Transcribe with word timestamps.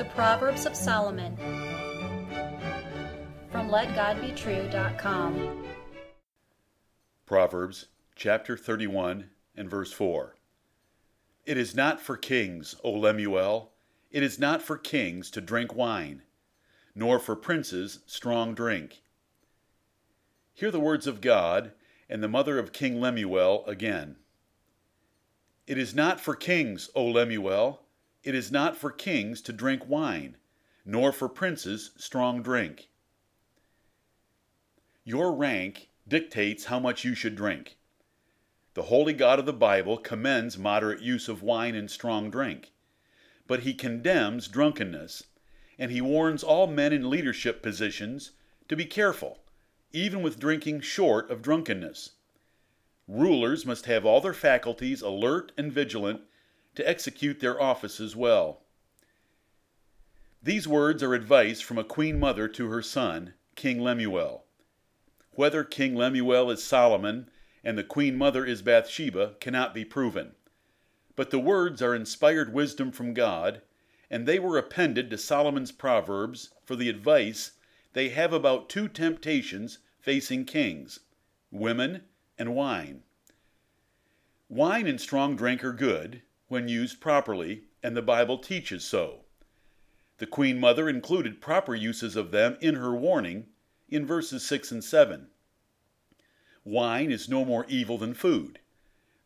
The 0.00 0.06
Proverbs 0.06 0.64
of 0.64 0.74
Solomon 0.74 1.36
from 3.52 3.68
LetGodBetrue.com. 3.68 5.66
Proverbs 7.26 7.88
chapter 8.16 8.56
31 8.56 9.28
and 9.54 9.68
verse 9.68 9.92
4. 9.92 10.36
It 11.44 11.58
is 11.58 11.74
not 11.74 12.00
for 12.00 12.16
kings, 12.16 12.76
O 12.82 12.92
Lemuel, 12.92 13.72
it 14.10 14.22
is 14.22 14.38
not 14.38 14.62
for 14.62 14.78
kings 14.78 15.30
to 15.32 15.42
drink 15.42 15.74
wine, 15.74 16.22
nor 16.94 17.18
for 17.18 17.36
princes 17.36 17.98
strong 18.06 18.54
drink. 18.54 19.02
Hear 20.54 20.70
the 20.70 20.80
words 20.80 21.06
of 21.06 21.20
God 21.20 21.72
and 22.08 22.22
the 22.22 22.26
mother 22.26 22.58
of 22.58 22.72
King 22.72 23.02
Lemuel 23.02 23.66
again. 23.66 24.16
It 25.66 25.76
is 25.76 25.94
not 25.94 26.22
for 26.22 26.34
kings, 26.34 26.88
O 26.94 27.04
Lemuel, 27.04 27.82
it 28.22 28.34
is 28.34 28.52
not 28.52 28.76
for 28.76 28.90
kings 28.90 29.40
to 29.42 29.52
drink 29.52 29.88
wine, 29.88 30.36
nor 30.84 31.12
for 31.12 31.28
princes 31.28 31.92
strong 31.96 32.42
drink. 32.42 32.88
Your 35.04 35.32
rank 35.34 35.88
dictates 36.06 36.66
how 36.66 36.78
much 36.78 37.04
you 37.04 37.14
should 37.14 37.34
drink. 37.34 37.76
The 38.74 38.82
holy 38.82 39.12
God 39.12 39.38
of 39.38 39.46
the 39.46 39.52
Bible 39.52 39.98
commends 39.98 40.58
moderate 40.58 41.00
use 41.00 41.28
of 41.28 41.42
wine 41.42 41.74
and 41.74 41.90
strong 41.90 42.30
drink, 42.30 42.72
but 43.46 43.60
he 43.60 43.74
condemns 43.74 44.48
drunkenness, 44.48 45.24
and 45.78 45.90
he 45.90 46.00
warns 46.00 46.42
all 46.42 46.66
men 46.66 46.92
in 46.92 47.10
leadership 47.10 47.62
positions 47.62 48.32
to 48.68 48.76
be 48.76 48.84
careful, 48.84 49.38
even 49.92 50.22
with 50.22 50.38
drinking 50.38 50.82
short 50.82 51.30
of 51.30 51.42
drunkenness. 51.42 52.12
Rulers 53.08 53.66
must 53.66 53.86
have 53.86 54.04
all 54.04 54.20
their 54.20 54.34
faculties 54.34 55.02
alert 55.02 55.50
and 55.56 55.72
vigilant 55.72 56.20
to 56.80 56.88
execute 56.88 57.40
their 57.40 57.60
offices 57.60 58.16
well. 58.16 58.62
These 60.42 60.66
words 60.66 61.02
are 61.02 61.12
advice 61.12 61.60
from 61.60 61.76
a 61.76 61.84
queen 61.84 62.18
mother 62.18 62.48
to 62.48 62.68
her 62.68 62.80
son, 62.80 63.34
King 63.54 63.80
Lemuel. 63.80 64.46
Whether 65.32 65.62
King 65.62 65.94
Lemuel 65.94 66.50
is 66.50 66.64
Solomon 66.64 67.28
and 67.62 67.76
the 67.76 67.84
queen 67.84 68.16
mother 68.16 68.46
is 68.46 68.62
Bathsheba 68.62 69.34
cannot 69.40 69.74
be 69.74 69.84
proven. 69.84 70.32
But 71.16 71.30
the 71.30 71.38
words 71.38 71.82
are 71.82 71.94
inspired 71.94 72.54
wisdom 72.54 72.92
from 72.92 73.12
God, 73.12 73.60
and 74.08 74.26
they 74.26 74.38
were 74.38 74.56
appended 74.56 75.10
to 75.10 75.18
Solomon's 75.18 75.72
Proverbs 75.72 76.54
for 76.64 76.76
the 76.76 76.88
advice 76.88 77.52
they 77.92 78.08
have 78.08 78.32
about 78.32 78.70
two 78.70 78.88
temptations 78.88 79.80
facing 80.00 80.46
kings 80.46 81.00
women 81.50 82.04
and 82.38 82.54
wine. 82.54 83.02
Wine 84.48 84.86
and 84.86 84.98
strong 84.98 85.36
drink 85.36 85.62
are 85.62 85.74
good 85.74 86.22
when 86.50 86.66
used 86.66 87.00
properly, 87.00 87.62
and 87.80 87.96
the 87.96 88.02
Bible 88.02 88.36
teaches 88.36 88.84
so. 88.84 89.20
The 90.18 90.26
Queen 90.26 90.58
Mother 90.58 90.88
included 90.88 91.40
proper 91.40 91.76
uses 91.76 92.16
of 92.16 92.32
them 92.32 92.58
in 92.60 92.74
her 92.74 92.92
warning 92.92 93.46
in 93.88 94.04
verses 94.04 94.44
6 94.44 94.72
and 94.72 94.82
7. 94.82 95.28
Wine 96.64 97.12
is 97.12 97.28
no 97.28 97.44
more 97.44 97.64
evil 97.68 97.98
than 97.98 98.14
food. 98.14 98.58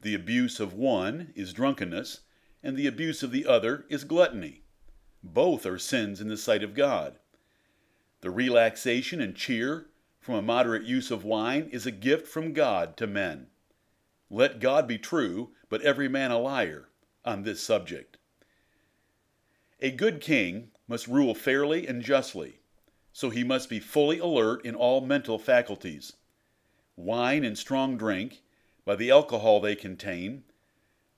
The 0.00 0.16
abuse 0.16 0.58
of 0.58 0.74
one 0.74 1.32
is 1.36 1.52
drunkenness, 1.52 2.22
and 2.60 2.76
the 2.76 2.88
abuse 2.88 3.22
of 3.22 3.30
the 3.30 3.46
other 3.46 3.86
is 3.88 4.02
gluttony. 4.02 4.64
Both 5.22 5.64
are 5.64 5.78
sins 5.78 6.20
in 6.20 6.26
the 6.26 6.36
sight 6.36 6.64
of 6.64 6.74
God. 6.74 7.20
The 8.22 8.32
relaxation 8.32 9.20
and 9.20 9.36
cheer 9.36 9.86
from 10.18 10.34
a 10.34 10.42
moderate 10.42 10.82
use 10.82 11.12
of 11.12 11.24
wine 11.24 11.68
is 11.70 11.86
a 11.86 11.92
gift 11.92 12.26
from 12.26 12.52
God 12.52 12.96
to 12.96 13.06
men. 13.06 13.46
Let 14.28 14.58
God 14.58 14.88
be 14.88 14.98
true, 14.98 15.52
but 15.68 15.82
every 15.82 16.08
man 16.08 16.32
a 16.32 16.38
liar 16.38 16.88
on 17.24 17.42
this 17.42 17.62
subject. 17.62 18.18
A 19.80 19.90
good 19.90 20.20
king 20.20 20.70
must 20.86 21.08
rule 21.08 21.34
fairly 21.34 21.86
and 21.86 22.02
justly, 22.02 22.60
so 23.12 23.30
he 23.30 23.44
must 23.44 23.68
be 23.68 23.80
fully 23.80 24.18
alert 24.18 24.64
in 24.64 24.74
all 24.74 25.00
mental 25.00 25.38
faculties. 25.38 26.14
Wine 26.96 27.44
and 27.44 27.56
strong 27.56 27.96
drink, 27.96 28.42
by 28.84 28.96
the 28.96 29.10
alcohol 29.10 29.60
they 29.60 29.74
contain, 29.74 30.44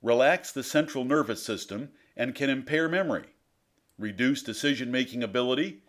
relax 0.02 0.52
the 0.52 0.62
central 0.62 1.04
nervous 1.04 1.42
system 1.42 1.90
and 2.16 2.34
can 2.34 2.50
impair 2.50 2.88
memory, 2.88 3.34
reduce 3.98 4.42
decision 4.42 4.90
making 4.90 5.22
ability, 5.22 5.82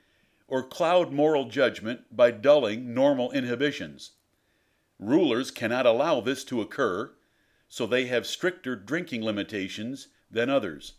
or 0.47 0.63
cloud 0.63 1.11
moral 1.11 1.45
judgment 1.45 2.01
by 2.15 2.31
dulling 2.31 2.93
normal 2.93 3.31
inhibitions. 3.31 4.11
Rulers 4.99 5.51
cannot 5.51 5.85
allow 5.85 6.21
this 6.21 6.43
to 6.45 6.61
occur, 6.61 7.13
so 7.67 7.85
they 7.85 8.05
have 8.05 8.25
stricter 8.25 8.75
drinking 8.75 9.23
limitations 9.23 10.07
than 10.29 10.49
others. 10.49 10.93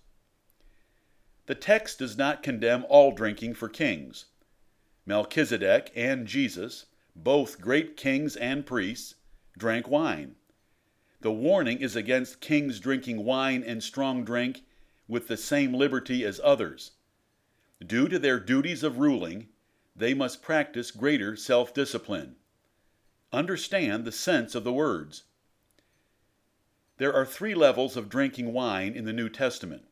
The 1.47 1.55
text 1.55 1.99
does 1.99 2.17
not 2.17 2.43
condemn 2.43 2.85
all 2.89 3.13
drinking 3.13 3.55
for 3.55 3.69
kings. 3.69 4.27
Melchizedek 5.07 5.93
and 5.95 6.27
Jesus, 6.27 6.87
both 7.15 7.61
great 7.61 7.97
kings 7.97 8.35
and 8.37 8.67
priests, 8.67 9.15
drank 9.57 9.89
wine. 9.89 10.35
The 11.21 11.33
warning 11.33 11.81
is 11.81 11.97
against 11.97 12.41
kings 12.41 12.81
drinking 12.81 13.25
wine 13.25 13.63
and 13.63 13.83
strong 13.83 14.25
drink 14.25 14.63
with 15.09 15.29
the 15.29 15.37
same 15.37 15.73
liberty 15.73 16.25
as 16.25 16.41
others. 16.43 16.93
Due 17.85 18.09
to 18.09 18.19
their 18.19 18.41
duties 18.41 18.83
of 18.83 18.99
ruling, 18.99 19.49
they 19.95 20.15
must 20.15 20.43
practice 20.43 20.91
greater 20.91 21.37
self 21.37 21.73
discipline. 21.73 22.37
Understand 23.33 24.05
the 24.05 24.13
sense 24.13 24.55
of 24.55 24.65
the 24.65 24.73
words. 24.73 25.25
There 26.99 27.12
are 27.12 27.27
three 27.27 27.55
levels 27.55 27.95
of 27.95 28.09
drinking 28.09 28.55
wine 28.55 28.95
in 28.95 29.05
the 29.05 29.12
New 29.12 29.29
Testament. 29.29 29.84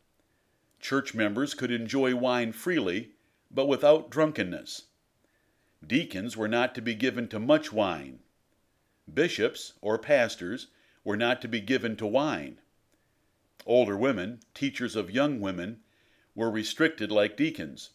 Church 0.81 1.15
members 1.15 1.53
could 1.53 1.71
enjoy 1.71 2.15
wine 2.15 2.53
freely, 2.53 3.11
but 3.51 3.67
without 3.67 4.11
drunkenness. 4.11 4.85
Deacons 5.87 6.35
were 6.35 6.49
not 6.49 6.75
to 6.75 6.81
be 6.81 6.95
given 6.95 7.29
to 7.29 7.39
much 7.39 7.73
wine. 7.73 8.21
Bishops, 9.13 9.75
or 9.83 9.99
pastors, 9.99 10.69
were 11.05 11.17
not 11.17 11.43
to 11.43 11.49
be 11.49 11.61
given 11.61 11.95
to 11.97 12.07
wine. 12.07 12.59
Older 13.67 13.99
women, 13.99 14.41
teachers 14.55 14.97
of 14.97 15.11
young 15.11 15.41
women, 15.41 15.81
were 16.35 16.51
restricted 16.51 17.13
like 17.13 17.37
deacons. 17.37 17.91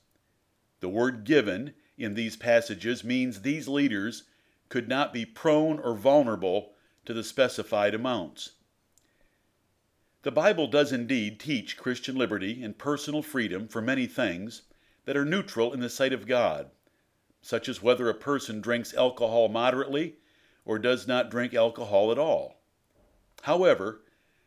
The 0.82 0.90
word 0.90 1.24
given 1.24 1.74
in 1.98 2.14
these 2.14 2.38
passages 2.38 3.04
means 3.04 3.42
these 3.42 3.68
leaders 3.68 4.26
could 4.70 4.88
not 4.88 5.14
be 5.14 5.26
prone 5.26 5.80
or 5.80 5.96
vulnerable 5.96 6.74
to 7.06 7.14
the 7.14 7.24
specified 7.24 7.96
amounts. 7.96 8.52
The 10.22 10.32
Bible 10.32 10.68
does 10.68 10.92
indeed 10.92 11.40
teach 11.40 11.78
Christian 11.78 12.18
liberty 12.18 12.62
and 12.62 12.78
personal 12.78 13.22
freedom 13.22 13.70
for 13.70 13.82
many 13.82 14.06
things 14.06 14.64
that 15.06 15.16
are 15.16 15.24
neutral 15.24 15.74
in 15.74 15.80
the 15.80 15.90
sight 15.90 16.12
of 16.12 16.28
God, 16.28 16.72
such 17.42 17.70
as 17.70 17.82
whether 17.82 18.10
a 18.10 18.14
person 18.14 18.60
drinks 18.60 18.94
alcohol 18.94 19.48
moderately 19.48 20.18
or 20.66 20.78
does 20.78 21.08
not 21.08 21.32
drink 21.32 21.54
alcohol 21.54 22.12
at 22.12 22.20
all. 22.20 22.62
However, 23.44 24.02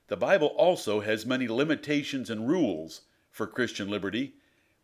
the 0.09 0.17
Bible 0.17 0.49
also 0.49 1.01
has 1.01 1.25
many 1.25 1.49
limitations 1.49 2.29
and 2.29 2.47
rules 2.47 3.03
for 3.31 3.47
Christian 3.47 3.89
liberty 3.89 4.35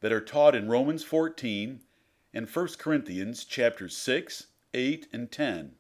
that 0.01 0.13
are 0.13 0.23
taught 0.23 0.55
in 0.55 0.69
Romans 0.69 1.05
14 1.05 1.83
and 2.33 2.49
1 2.49 2.69
Corinthians 2.79 3.45
chapters 3.45 3.95
6, 3.95 4.47
8, 4.73 5.07
and 5.13 5.31
10. 5.31 5.75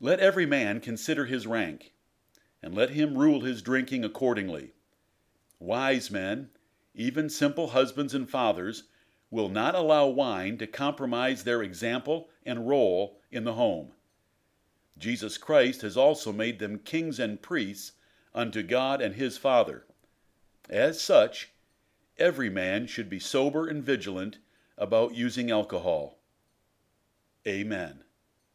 Let 0.00 0.20
every 0.20 0.46
man 0.46 0.80
consider 0.80 1.26
his 1.26 1.46
rank, 1.46 1.92
and 2.62 2.74
let 2.74 2.90
him 2.90 3.16
rule 3.16 3.40
his 3.40 3.62
drinking 3.62 4.04
accordingly. 4.04 4.72
Wise 5.58 6.10
men, 6.10 6.50
even 6.94 7.28
simple 7.28 7.68
husbands 7.68 8.14
and 8.14 8.28
fathers, 8.28 8.84
will 9.30 9.48
not 9.48 9.74
allow 9.74 10.06
wine 10.06 10.56
to 10.58 10.66
compromise 10.66 11.44
their 11.44 11.62
example 11.62 12.28
and 12.44 12.68
role 12.68 13.20
in 13.30 13.44
the 13.44 13.54
home. 13.54 13.92
Jesus 14.98 15.36
Christ 15.36 15.82
has 15.82 15.96
also 15.96 16.32
made 16.32 16.58
them 16.58 16.78
kings 16.78 17.18
and 17.18 17.42
priests 17.42 17.92
unto 18.34 18.62
God 18.62 19.02
and 19.02 19.14
his 19.14 19.36
Father. 19.36 19.84
As 20.70 21.00
such, 21.00 21.52
every 22.18 22.48
man 22.48 22.86
should 22.86 23.10
be 23.10 23.18
sober 23.18 23.66
and 23.66 23.82
vigilant 23.84 24.38
about 24.78 25.14
using 25.14 25.50
alcohol. 25.50 26.18
Amen. 27.46 28.02